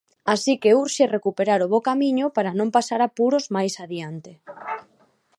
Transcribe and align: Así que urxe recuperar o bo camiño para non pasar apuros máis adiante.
Así 0.33 0.53
que 0.61 0.75
urxe 0.81 1.11
recuperar 1.17 1.59
o 1.65 1.69
bo 1.73 1.79
camiño 1.89 2.25
para 2.35 2.51
non 2.59 2.69
pasar 2.75 2.99
apuros 3.03 3.45
máis 3.55 3.73
adiante. 3.83 4.31